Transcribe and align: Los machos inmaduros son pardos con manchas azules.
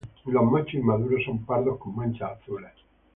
Los 0.25 0.45
machos 0.51 0.73
inmaduros 0.73 1.25
son 1.25 1.45
pardos 1.45 1.77
con 1.77 1.95
manchas 1.95 2.31
azules. 2.41 2.73